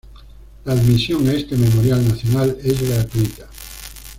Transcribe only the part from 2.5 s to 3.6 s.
es gratuita.